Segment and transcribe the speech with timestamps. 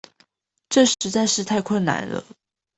[0.69, 2.23] 這實在是太困難了